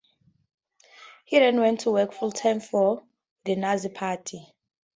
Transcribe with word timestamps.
He 1.25 1.37
then 1.37 1.59
went 1.59 1.81
to 1.81 1.91
work 1.91 2.11
full-time 2.11 2.59
for 2.59 3.03
the 3.45 3.55
Nazi 3.55 3.89
party. 3.89 4.47